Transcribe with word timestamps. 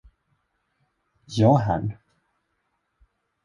Ja, 1.27 1.59
herrn. 1.59 1.95